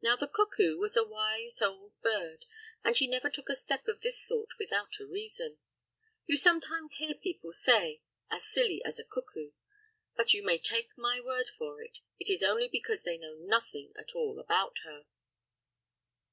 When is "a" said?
0.96-1.02, 3.48-3.56, 5.00-5.04, 9.00-9.04